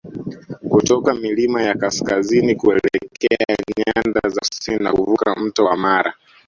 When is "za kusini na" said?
4.29-4.91